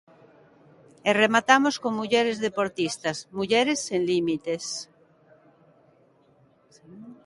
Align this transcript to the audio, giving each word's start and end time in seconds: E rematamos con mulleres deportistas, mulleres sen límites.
E 1.09 1.11
rematamos 1.23 1.75
con 1.83 1.91
mulleres 1.99 2.37
deportistas, 2.47 3.17
mulleres 3.37 3.79
sen 3.87 4.01
límites. 4.11 4.63